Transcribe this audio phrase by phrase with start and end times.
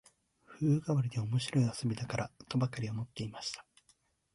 [0.47, 3.63] 風変わりで面白い遊びだから、とばかり思っていました